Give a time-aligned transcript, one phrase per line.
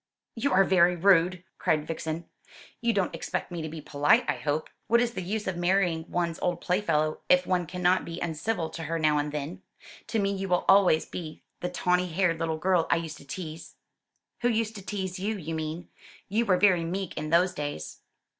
[0.35, 2.25] "You are very rude!" cried Vixen.
[2.81, 4.67] "You don't expect me to be polite, I hope.
[4.87, 8.85] What is the use of marrying one's old playfellow if one cannot be uncivil to
[8.85, 9.61] her now and then?
[10.07, 13.75] To me you will always be the tawny haired little girl I used to tease."
[14.39, 15.87] "Who used to tease you, you mean.
[16.27, 17.99] You were very meek in those days."